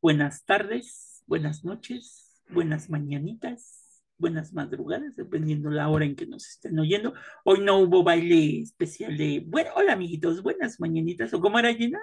[0.00, 6.78] buenas tardes, buenas noches, buenas mañanitas, buenas madrugadas, dependiendo la hora en que nos estén
[6.78, 7.14] oyendo.
[7.44, 12.00] Hoy no hubo baile especial de, bueno, hola amiguitos, buenas mañanitas, ¿o cómo era llena?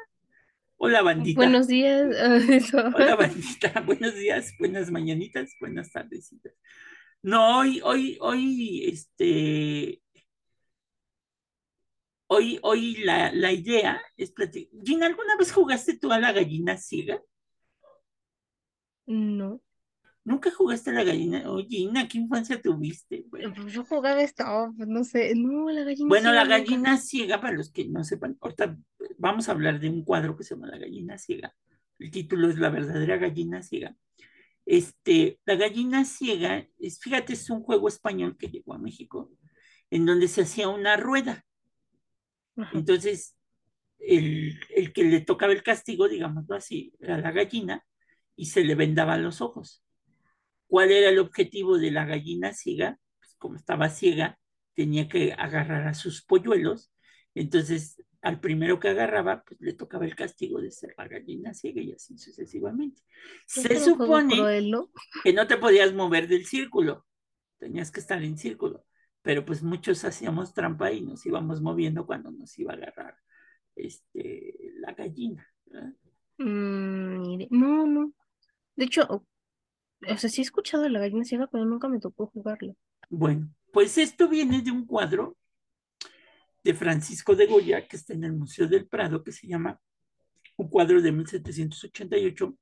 [0.78, 1.40] Hola bandita.
[1.40, 2.06] Buenos días.
[2.74, 6.54] Hola bandita, buenos días, buenas mañanitas, buenas tardecitas.
[7.24, 10.04] No, hoy, hoy, hoy, este,
[12.28, 14.80] hoy, hoy la, la idea es platicar.
[14.86, 17.22] Gina, ¿alguna vez jugaste tú a la gallina ciega?
[19.08, 19.62] No,
[20.24, 21.50] ¿Nunca jugaste a la gallina?
[21.50, 23.26] Oye, Gina, ¿qué infancia tuviste?
[23.30, 24.44] Bueno, pues yo jugaba esto,
[24.76, 26.58] pues no sé, no, la gallina bueno, la nunca.
[26.58, 28.78] gallina ciega, para los que no sepan, ahorita
[29.18, 31.54] vamos a hablar de un cuadro que se llama La gallina ciega.
[32.00, 33.96] El título es La verdadera gallina ciega.
[34.66, 39.32] Este, la gallina ciega, es, fíjate, es un juego español que llegó a México,
[39.90, 41.46] en donde se hacía una rueda.
[42.58, 42.78] Ajá.
[42.78, 43.36] Entonces,
[44.00, 47.86] el, el que le tocaba el castigo, digámoslo así, era la gallina,
[48.36, 49.84] y se le vendaban los ojos.
[50.68, 53.00] ¿Cuál era el objetivo de la gallina ciega?
[53.20, 54.40] Pues como estaba ciega,
[54.74, 56.92] tenía que agarrar a sus polluelos,
[57.34, 61.82] entonces al primero que agarraba, pues le tocaba el castigo de ser la gallina ciega
[61.82, 63.02] y así sucesivamente.
[63.54, 64.72] Pues Se supone
[65.24, 67.06] que no te podías mover del círculo,
[67.58, 68.86] tenías que estar en círculo,
[69.28, 73.18] pero pues muchos hacíamos trampa y nos íbamos moviendo cuando nos iba a agarrar
[73.76, 75.46] este, la gallina.
[76.38, 78.14] Mm, no, no.
[78.78, 79.28] De hecho, o,
[80.18, 82.78] sea, sí he escuchado de la gallina ciega, pero nunca me tocó jugarlo.
[83.10, 85.36] Bueno, pues esto viene de un cuadro
[86.64, 89.78] de Francisco de Goya que está en el Museo del Prado, que se llama
[90.56, 92.58] un cuadro de 1788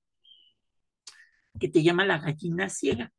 [1.59, 3.13] que te llama La gallina ciega.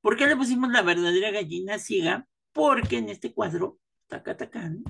[0.00, 2.26] ¿Por qué le pusimos la verdadera gallina ciega?
[2.58, 4.82] Porque en este cuadro, taca, tacán,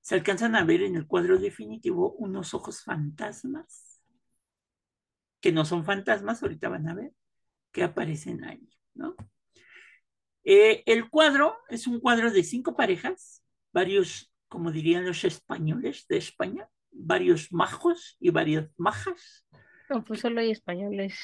[0.00, 4.02] se alcanzan a ver en el cuadro definitivo unos ojos fantasmas,
[5.40, 7.12] que no son fantasmas, ahorita van a ver,
[7.70, 9.14] que aparecen ahí, ¿no?
[10.42, 16.16] Eh, el cuadro es un cuadro de cinco parejas, varios, como dirían los españoles de
[16.16, 19.46] España, varios majos y varias majas.
[19.88, 21.16] No, pues solo hay españoles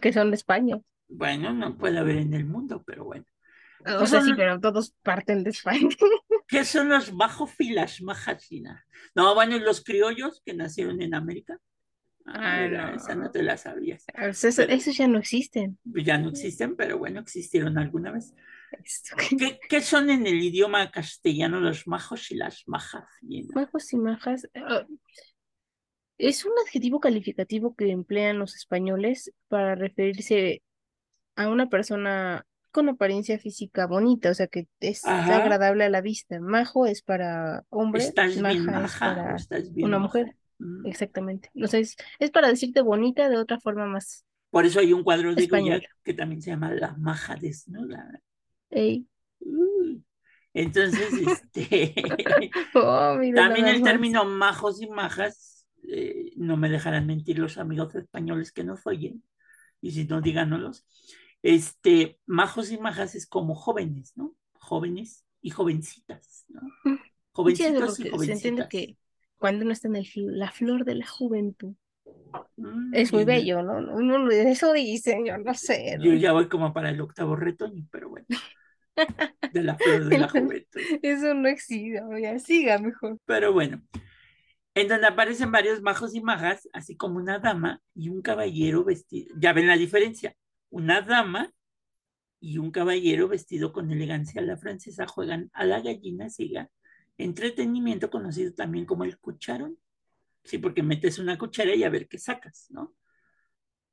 [0.00, 0.80] que son de España.
[1.08, 3.26] Bueno, no puede haber en el mundo, pero bueno.
[3.86, 5.88] O sea, sí, pero todos parten de España.
[6.48, 8.44] ¿Qué son los majos y las majas?
[8.44, 8.84] Gina?
[9.14, 11.58] No, bueno, los criollos que nacieron en América.
[12.26, 12.94] Ah, Ah, no.
[12.96, 14.04] esa no te la sabías.
[14.10, 15.78] O sea, eso- esos ya no existen.
[15.84, 18.34] Ya no existen, pero bueno, existieron alguna vez.
[19.36, 23.04] ¿Qué, qué son en el idioma castellano los majos y las majas?
[23.54, 24.48] Majos y majas.
[24.54, 24.86] ah,
[26.18, 30.62] es un adjetivo calificativo que emplean los españoles para referirse
[31.36, 35.36] a una persona con apariencia física bonita, o sea, que es Ajá.
[35.36, 36.40] agradable a la vista.
[36.40, 40.36] Majo es para hombre, ¿Estás bien maja es para estás bien una mujer.
[40.58, 40.86] Mm.
[40.86, 41.50] Exactamente.
[41.62, 44.24] O sea, es, es para decirte bonita de otra forma más.
[44.50, 48.20] Por eso hay un cuadro de Goya que también se llama La maja desnuda.
[48.70, 49.06] Ey.
[49.40, 50.04] Uy.
[50.52, 51.94] Entonces, este,
[52.74, 58.52] Oh, también el término majos y majas, eh, no me dejarán mentir los amigos españoles
[58.52, 59.22] que nos oyen,
[59.80, 60.84] y si no, díganoslos.
[61.42, 64.34] Este, majos y majas es como jóvenes, ¿no?
[64.54, 66.60] Jóvenes y jovencitas, ¿no?
[67.32, 68.68] Sí, Jovencitos y porque se entiende jovencitas.
[68.68, 68.96] que
[69.38, 71.74] cuando uno está en el la flor de la juventud,
[72.56, 73.78] Mm, es muy bello, ¿no?
[73.94, 75.96] Uno, eso dicen, yo no sé.
[76.00, 78.26] Yo ya voy como para el octavo retoño, pero bueno,
[79.54, 80.80] de la flor de la juventud.
[81.02, 83.18] Eso no existe, ya siga mejor.
[83.26, 83.82] Pero bueno,
[84.74, 89.34] en donde aparecen varios majos y majas, así como una dama y un caballero vestido.
[89.38, 90.34] Ya ven la diferencia.
[90.70, 91.52] Una dama
[92.40, 96.70] y un caballero vestido con elegancia a la francesa juegan a la gallina ciega,
[97.18, 99.78] entretenimiento conocido también como el cucharón.
[100.44, 102.94] Sí, porque metes una cuchara y a ver qué sacas, ¿no?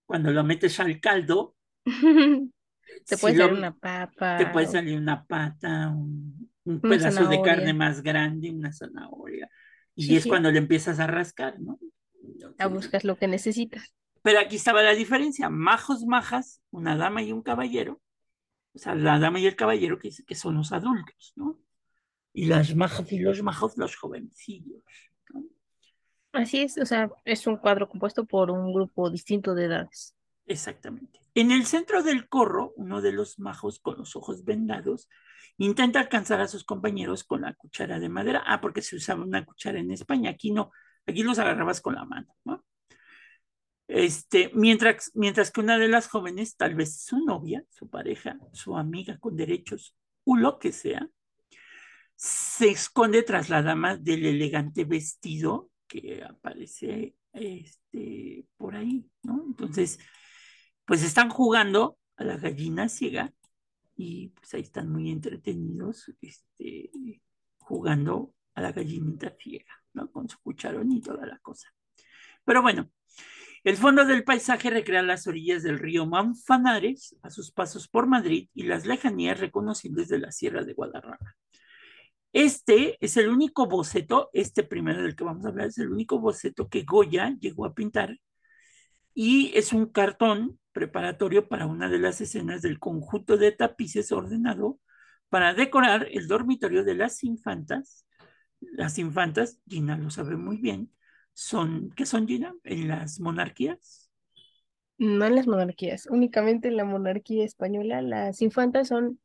[0.06, 1.56] Cuando lo metes al caldo,
[3.06, 4.38] Te si puede lo- salir una papa.
[4.40, 6.50] te puede o- salir una pata, un,
[6.82, 9.50] pedazo de carne más grande, una zanahoria.
[9.96, 10.30] Y Sí, es sí.
[10.30, 11.80] cuando le empiezas a rascar, ¿no?
[12.60, 13.94] A buscar lo que necesitas.
[14.28, 18.02] Pero aquí estaba la diferencia, majos, majas, una dama y un caballero.
[18.74, 21.62] O sea, la dama y el caballero que, que son los adultos, ¿no?
[22.34, 24.84] Y las majas y los majos, los jovencillos.
[25.30, 25.46] ¿no?
[26.34, 30.14] Así es, o sea, es un cuadro compuesto por un grupo distinto de edades.
[30.46, 31.22] Exactamente.
[31.34, 35.08] En el centro del corro, uno de los majos con los ojos vendados
[35.56, 38.44] intenta alcanzar a sus compañeros con la cuchara de madera.
[38.46, 40.32] Ah, porque se usaba una cuchara en España.
[40.32, 40.74] Aquí no,
[41.06, 42.67] aquí los agarrabas con la mano, ¿no?
[43.88, 48.78] Este, mientras, mientras que una de las jóvenes, tal vez su novia, su pareja, su
[48.78, 49.96] amiga con derechos,
[50.26, 51.10] o lo que sea,
[52.16, 59.06] se esconde tras la dama del elegante vestido que aparece este, por ahí.
[59.24, 60.00] Entonces,
[60.86, 63.34] pues están jugando a la gallina ciega
[63.96, 66.92] y pues ahí están muy entretenidos este,
[67.60, 70.12] jugando a la gallinita ciega, ¿no?
[70.12, 71.74] Con su cucharón y toda la cosa.
[72.44, 72.90] Pero bueno,
[73.68, 78.48] el fondo del paisaje recrea las orillas del río Manzanares a sus pasos por Madrid
[78.54, 81.36] y las lejanías reconocibles de la Sierra de Guadarrama.
[82.32, 86.18] Este es el único boceto, este primero del que vamos a hablar, es el único
[86.18, 88.18] boceto que Goya llegó a pintar
[89.14, 94.80] y es un cartón preparatorio para una de las escenas del conjunto de tapices ordenado
[95.28, 98.08] para decorar el dormitorio de las infantas.
[98.62, 100.90] Las infantas, Gina lo sabe muy bien,
[101.38, 102.56] son, ¿qué son, Gina?
[102.64, 104.10] En las monarquías.
[104.98, 109.20] No en las monarquías, únicamente en la monarquía española las infantas son...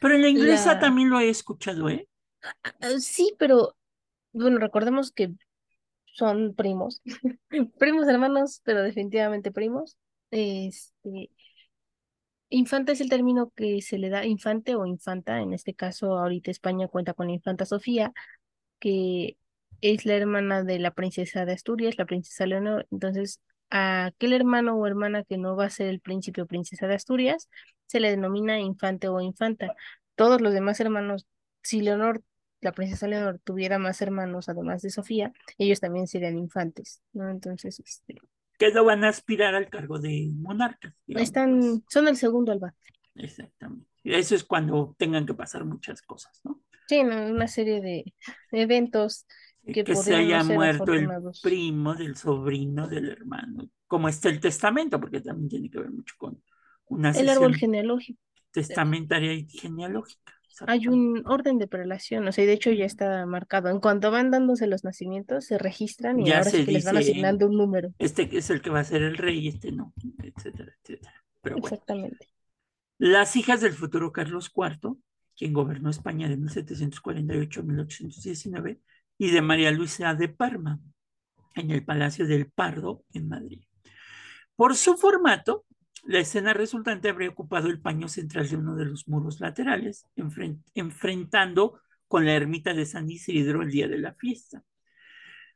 [0.00, 2.08] Pero en la inglesa también lo he escuchado, ¿eh?
[2.64, 3.76] Ah, sí, pero
[4.32, 5.30] bueno, recordemos que
[6.14, 7.00] son primos,
[7.78, 9.96] primos hermanos, pero definitivamente primos.
[10.32, 11.30] Este,
[12.48, 16.50] infanta es el término que se le da, infante o infanta, en este caso ahorita
[16.50, 18.12] España cuenta con la infanta Sofía,
[18.80, 19.36] que
[19.80, 22.86] es la hermana de la princesa de Asturias, la princesa Leonor.
[22.90, 23.40] Entonces,
[23.70, 26.94] a aquel hermano o hermana que no va a ser el príncipe o princesa de
[26.94, 27.48] Asturias,
[27.86, 29.74] se le denomina infante o infanta.
[30.14, 31.26] Todos los demás hermanos,
[31.62, 32.22] si Leonor
[32.60, 37.30] la princesa Leonor tuviera más hermanos, además de Sofía, ellos también serían infantes, ¿no?
[37.30, 38.16] Entonces, este...
[38.58, 40.92] Que no van a aspirar al cargo de monarcas.
[41.06, 42.74] Están, son el segundo alba.
[43.14, 43.86] Exactamente.
[44.04, 46.60] Eso es cuando tengan que pasar muchas cosas, ¿no?
[46.86, 48.14] Sí, una serie de
[48.50, 49.26] eventos
[49.64, 51.08] que, que se haya muerto el
[51.42, 56.14] primo del sobrino del hermano, como está el testamento, porque también tiene que ver mucho
[56.18, 56.42] con
[56.86, 58.20] una el árbol genealógico
[58.50, 60.34] testamentaria y genealógica.
[60.66, 63.70] Hay un orden de prelación, o sea, y de hecho ya está marcado.
[63.70, 67.46] En cuanto van dándose los nacimientos, se registran y ya ahora que les van asignando
[67.46, 67.94] un número.
[67.98, 71.14] Este es el que va a ser el rey, este no, etcétera, etcétera.
[71.40, 72.28] Pero Exactamente.
[72.98, 74.96] Las hijas del futuro Carlos IV,
[75.34, 78.80] quien gobernó España de 1748 a 1819,
[79.20, 80.80] y de María Luisa de Parma,
[81.54, 83.62] en el Palacio del Pardo, en Madrid.
[84.56, 85.66] Por su formato,
[86.04, 90.06] la escena resultante habría ocupado el paño central de uno de los muros laterales,
[90.74, 94.64] enfrentando con la ermita de San Isidro el día de la fiesta.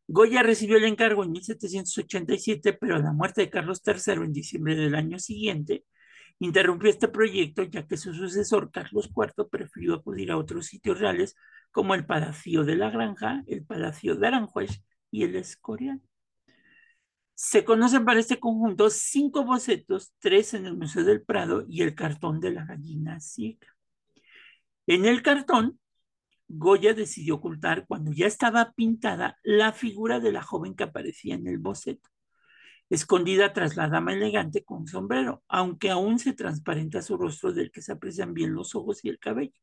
[0.06, 4.94] Goya recibió el encargo en 1787, pero la muerte de Carlos III en diciembre del
[4.94, 5.86] año siguiente,
[6.38, 11.34] interrumpió este proyecto ya que su sucesor, Carlos IV, prefirió acudir a otros sitios reales
[11.74, 14.80] como el Palacio de la Granja, el Palacio de Aranjuez
[15.10, 16.00] y el Escorial.
[17.34, 21.96] Se conocen para este conjunto cinco bocetos, tres en el Museo del Prado y el
[21.96, 23.66] cartón de la gallina ciega.
[24.86, 25.80] En el cartón,
[26.46, 31.48] Goya decidió ocultar, cuando ya estaba pintada, la figura de la joven que aparecía en
[31.48, 32.08] el boceto,
[32.88, 37.82] escondida tras la dama elegante con sombrero, aunque aún se transparenta su rostro del que
[37.82, 39.56] se aprecian bien los ojos y el cabello.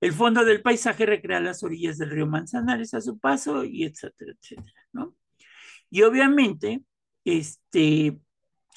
[0.00, 4.32] El fondo del paisaje recrea las orillas del río Manzanares a su paso y etcétera,
[4.40, 5.16] etcétera, ¿no?
[5.90, 6.82] Y obviamente,
[7.24, 8.18] este,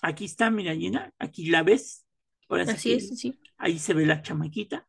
[0.02, 2.06] aquí está, mira, Gina, aquí la ves.
[2.50, 3.40] Ahora Así es, sí.
[3.58, 4.88] Ahí se ve la chamaquita.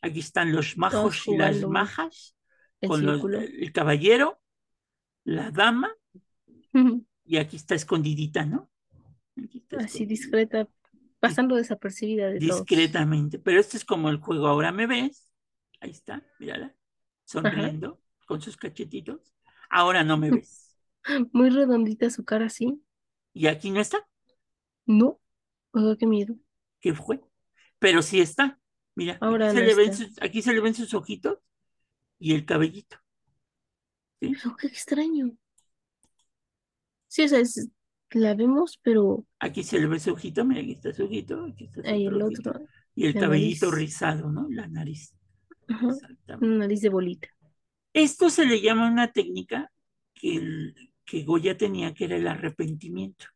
[0.00, 2.36] Aquí están los majos y las majas.
[2.86, 4.40] con el caballero,
[5.24, 5.92] la dama.
[7.24, 8.70] y aquí está escondidita, ¿no?
[9.78, 10.68] Así discreta,
[11.18, 13.38] pasando desapercibida de Discretamente.
[13.38, 15.25] Pero esto es como el juego, ahora me ves.
[15.80, 16.74] Ahí está, mírala.
[17.24, 19.34] Sonriendo con sus cachetitos.
[19.70, 20.78] Ahora no me ves.
[21.32, 22.82] Muy redondita su cara, sí.
[23.32, 24.06] ¿Y aquí no está?
[24.86, 25.20] No.
[25.72, 26.36] Oh, qué miedo.
[26.80, 27.20] ¿Qué fue?
[27.78, 28.58] Pero sí está.
[28.94, 31.38] Mira, Ahora aquí, se le ven sus, aquí se le ven sus ojitos
[32.18, 32.96] y el cabellito.
[34.20, 34.32] ¿Sí?
[34.58, 35.36] qué extraño.
[37.08, 37.42] Sí, o sea,
[38.12, 39.26] la vemos, pero.
[39.38, 42.06] Aquí se le ve su ojito, mira, aquí está su ojito, aquí está su Ahí
[42.06, 42.54] el otro.
[42.94, 44.46] Y el cabellito rizado, ¿no?
[44.48, 45.14] La nariz.
[45.68, 45.88] Ajá.
[46.40, 47.28] Una nariz de bolita.
[47.92, 49.70] Esto se le llama una técnica
[50.14, 53.26] que el, que Goya tenía, que era el arrepentimiento.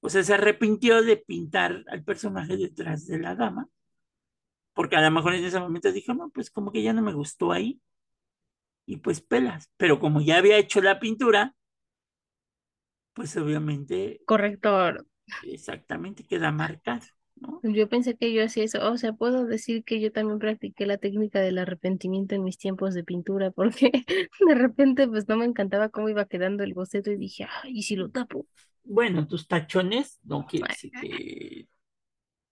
[0.00, 3.68] O sea, se arrepintió de pintar al personaje detrás de la dama,
[4.72, 7.12] porque a lo mejor en ese momento dijo, no, pues como que ya no me
[7.12, 7.80] gustó ahí,
[8.86, 11.54] y pues pelas, pero como ya había hecho la pintura,
[13.12, 14.22] pues obviamente...
[14.24, 15.06] Corrector.
[15.42, 17.04] Exactamente, queda marcado.
[17.62, 20.98] Yo pensé que yo hacía eso, o sea, puedo decir que yo también practiqué la
[20.98, 23.90] técnica del arrepentimiento en mis tiempos de pintura, porque
[24.46, 27.82] de repente pues no me encantaba cómo iba quedando el boceto y dije, ay, ¿y
[27.82, 28.46] si lo tapo?
[28.84, 31.68] Bueno, tus tachones no quiere decir que,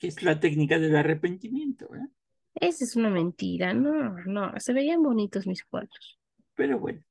[0.01, 2.09] es la técnica del arrepentimiento, ¿verdad?
[2.55, 6.19] Esa es una mentira, no, no, se veían bonitos mis cuadros.
[6.55, 7.03] Pero bueno,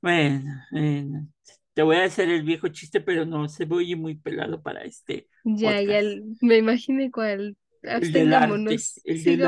[0.00, 1.28] bueno,
[1.74, 5.28] te voy a hacer el viejo chiste, pero no se oye muy pelado para este
[5.44, 6.00] Ya, ya, podcast.
[6.00, 7.56] l- me imaginé cuál.
[7.98, 9.40] El del arte, Abstengámonos, el del.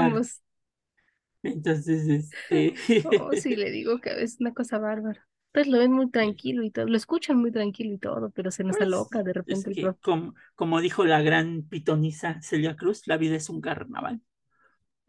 [1.43, 2.75] Entonces, este,
[3.05, 5.27] Oh, sí, le digo que es una cosa bárbara.
[5.53, 8.65] Pues lo ven muy tranquilo y todo, lo escuchan muy tranquilo y todo, pero se
[8.65, 12.77] nos pues, aloca de es repente el que como, como dijo la gran pitonisa Celia
[12.77, 14.21] Cruz, la vida es un carnaval.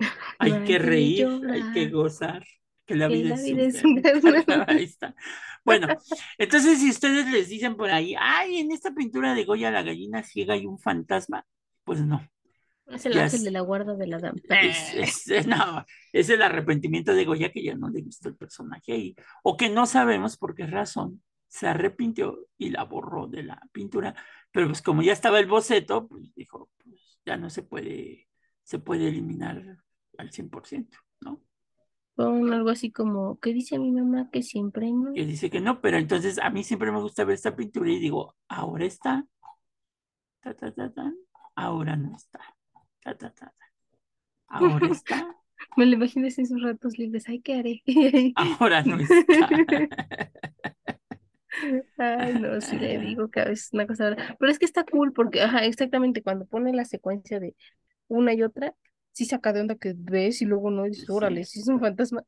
[0.39, 2.45] Hay que reír, hay que gozar,
[2.85, 4.65] que la vida la es vida es un carnaval.
[4.67, 5.15] Ahí está.
[5.65, 5.87] Bueno,
[6.37, 10.23] entonces si ustedes les dicen por ahí, ay, en esta pintura de Goya la gallina
[10.23, 11.45] ciega hay un fantasma,
[11.85, 12.21] pues no,
[12.87, 14.37] Es el ya ángel de la guarda de la dama.
[14.61, 18.91] es, es- no, es el arrepentimiento de Goya que ya no le gustó el personaje
[18.93, 23.61] ahí, o que no sabemos por qué razón se arrepintió y la borró de la
[23.71, 24.15] pintura,
[24.51, 28.27] pero pues como ya estaba el boceto, pues dijo, pues ya no se puede,
[28.63, 29.77] se puede eliminar
[30.17, 31.41] al 100%, ¿no?
[32.15, 34.29] Con algo así como, ¿qué dice mi mamá?
[34.31, 35.13] Que siempre no.
[35.13, 37.99] que dice que no, pero entonces a mí siempre me gusta ver esta pintura y
[37.99, 39.25] digo, ahora está,
[40.41, 41.13] ta, ta, ta, ta,
[41.55, 42.39] ahora no está,
[43.03, 43.65] ta, ta, ta, ta,
[44.47, 45.35] ahora está,
[45.77, 47.27] Me lo imagino en sus ratos libres.
[47.27, 47.83] Ay, ¿qué haré?
[48.59, 49.13] ahora no está.
[51.97, 54.15] Ay, no, sí le digo que a veces es una cosa.
[54.39, 57.55] Pero es que está cool porque, ajá, exactamente, cuando pone la secuencia de
[58.07, 58.75] una y otra,
[59.13, 61.45] sí saca de onda que ves y luego no dices, órale, Sí.
[61.45, 62.23] sí es un fantasma,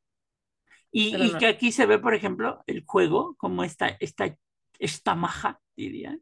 [0.91, 1.37] Y, y no.
[1.37, 4.37] que aquí se ve, por ejemplo, el juego, como esta, esta,
[4.79, 6.17] esta maja, diría,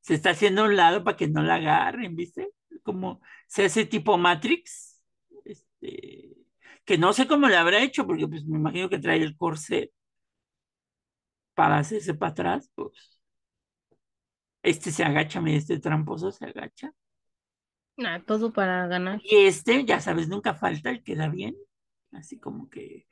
[0.00, 2.48] se está haciendo a un lado para que no la agarren, ¿viste?
[2.82, 5.02] Como se hace tipo Matrix,
[5.44, 6.36] este,
[6.84, 9.92] que no sé cómo le habrá hecho, porque pues me imagino que trae el corset
[11.54, 13.20] para hacerse para atrás, pues
[14.62, 16.92] este se agacha, mira, este tramposo se agacha.
[17.96, 19.22] Nada, todo para ganar.
[19.22, 21.56] Y este, ya sabes, nunca falta el que da bien,
[22.12, 23.06] así como que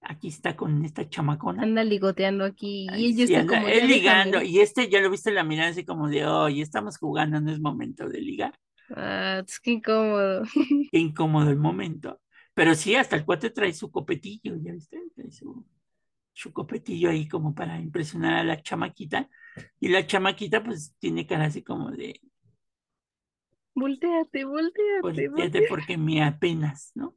[0.00, 1.62] aquí está con esta chamacona.
[1.62, 4.50] Anda ligoteando aquí y Ay, sí, está anda, como, él ligando, déjame.
[4.50, 7.50] y este ya lo viste en la mirada así como de, oye, estamos jugando, no
[7.52, 8.54] es momento de ligar.
[8.96, 10.42] Ah, es que incómodo.
[10.90, 12.20] Qué incómodo el momento.
[12.54, 14.98] Pero sí, hasta el cuate trae su copetillo, ¿ya viste?
[15.14, 15.66] Trae su,
[16.32, 19.28] su copetillo ahí como para impresionar a la chamaquita.
[19.80, 22.20] Y la chamaquita pues tiene cara así como de,
[23.74, 25.62] Voltéate, volteate voltéate.
[25.68, 27.16] porque me apenas, ¿no?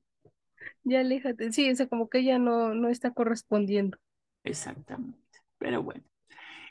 [0.83, 1.51] Ya aléjate.
[1.51, 3.97] Sí, o sea, como que ella no, no está correspondiendo.
[4.43, 5.19] Exactamente.
[5.57, 6.03] Pero bueno.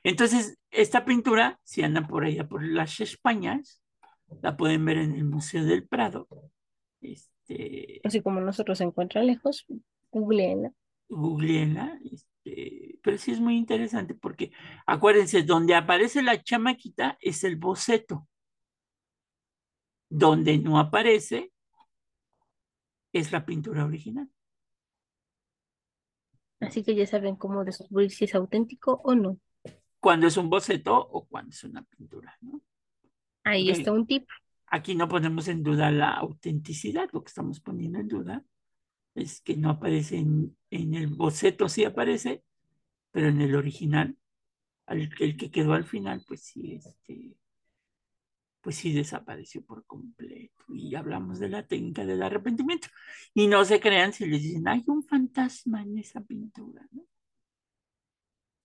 [0.04, 3.82] Entonces, esta pintura, si andan por allá por las Españas,
[4.42, 6.28] la pueden ver en el Museo del Prado.
[7.00, 9.66] Este, Así como nosotros se encuentra lejos,
[10.10, 10.72] googleenla.
[11.08, 14.52] googleenla, este, pero sí es muy interesante porque
[14.86, 18.28] acuérdense, donde aparece la chamaquita es el boceto.
[20.14, 21.52] Donde no aparece
[23.12, 24.28] es la pintura original.
[26.60, 29.38] Así que ya saben cómo descubrir si es auténtico o no.
[30.00, 32.60] Cuando es un boceto o cuando es una pintura, ¿no?
[33.44, 34.28] Ahí está un tip.
[34.66, 38.44] aquí no ponemos en duda la autenticidad, lo que estamos poniendo en duda
[39.14, 42.42] es que no aparece en, en el boceto, sí aparece,
[43.10, 44.16] pero en el original,
[44.86, 47.36] el, el que quedó al final, pues sí, este,
[48.62, 50.64] pues sí desapareció por completo.
[50.74, 52.88] Y hablamos de la técnica del arrepentimiento.
[53.34, 57.02] Y no se crean si les dicen, hay un fantasma en esa pintura, ¿no?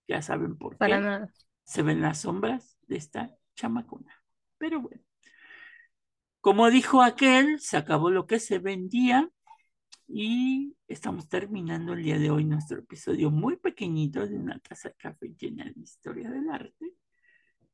[0.08, 1.04] Ya saben por Para qué.
[1.04, 1.34] nada.
[1.64, 4.14] Se ven las sombras de esta chamacona.
[4.58, 5.02] Pero bueno,
[6.42, 9.30] como dijo aquel, se acabó lo que se vendía
[10.08, 14.96] y estamos terminando el día de hoy nuestro episodio muy pequeñito de una taza de
[14.96, 16.94] café llena de historia del arte.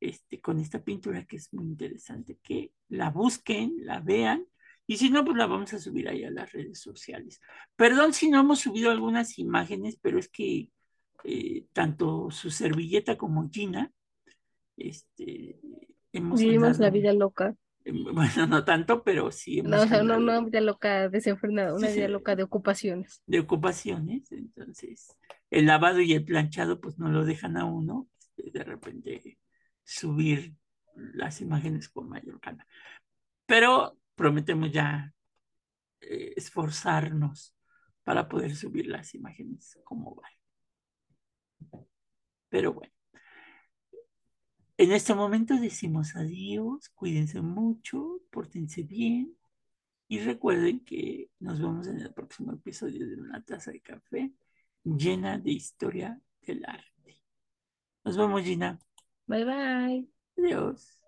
[0.04, 4.46] Este, con esta pintura que es muy interesante, que la busquen, la vean,
[4.86, 7.40] y si no, pues la vamos a subir ahí a las redes sociales.
[7.76, 10.70] Perdón si no hemos subido algunas imágenes, pero es que
[11.24, 13.92] eh, tanto su servilleta como Gina,
[14.76, 15.60] este,
[16.12, 17.56] hemos Vivimos la andado, vida loca.
[17.84, 21.74] eh, bueno, no tanto, pero sí No, o hemos sea, no una vida loca desenfrenada,
[21.74, 23.22] una sí, vida loca de ocupaciones.
[23.26, 25.16] de ocupaciones, entonces
[25.50, 29.38] el lavado y el planchado pues no lo dejan a uno este, de repente
[29.84, 30.54] subir
[30.94, 32.66] las imágenes con mayor gana.
[33.46, 35.12] Pero prometemos ya
[36.00, 37.54] eh, esforzarnos
[38.02, 41.84] para poder subir las imágenes como van.
[42.48, 42.92] Pero bueno,
[44.76, 49.36] en este momento decimos adiós, cuídense mucho, pórtense bien
[50.08, 54.32] y recuerden que nos vemos en el próximo episodio de Una taza de café
[54.84, 57.22] llena de historia del arte.
[58.04, 58.78] Nos vemos, Gina.
[59.28, 60.04] Bye bye.
[60.38, 60.98] Adiós.